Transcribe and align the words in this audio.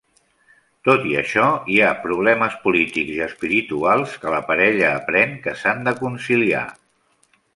Tot 0.87 1.03
i 1.09 1.11
això, 1.21 1.49
hi 1.73 1.77
ha 1.81 1.89
problemes 2.05 2.55
polítics 2.63 3.11
i 3.17 3.21
espirituals 3.27 4.17
que 4.23 4.33
la 4.37 4.41
parella 4.49 4.89
aprèn 5.03 5.39
que 5.47 5.57
s'han 5.63 5.87
de 5.91 5.97
conciliar. 6.03 6.65